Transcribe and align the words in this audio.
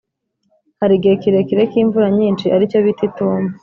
Hari 0.79 0.93
igihe 0.95 1.15
kirekire 1.21 1.63
k’ 1.71 1.73
imvura 1.81 2.07
nyinshi 2.17 2.45
ari 2.55 2.69
cyo 2.71 2.79
bita 2.85 3.03
Itumba. 3.09 3.51